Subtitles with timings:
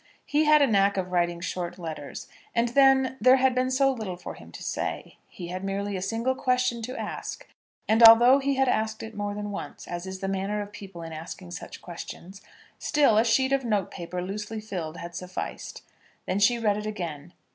[0.25, 4.17] He had a knack of writing short letters; and then there had been so little
[4.17, 5.19] for him to say.
[5.27, 7.47] He had merely a single question to ask;
[7.87, 11.03] and, although he had asked it more than once, as is the manner of people
[11.03, 12.41] in asking such questions,
[12.79, 15.83] still, a sheet of note paper loosely filled had sufficed.
[16.25, 17.33] Then she read it again.